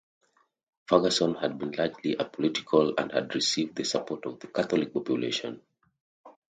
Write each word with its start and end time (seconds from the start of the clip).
Ferguson 0.87 1.35
had 1.35 1.59
been 1.59 1.73
largely 1.73 2.15
apolitical 2.15 2.91
and 2.97 3.11
had 3.11 3.35
received 3.35 3.75
the 3.75 3.83
support 3.85 4.25
of 4.25 4.39
the 4.39 4.47
Catholic 4.47 4.91
population. 4.91 5.61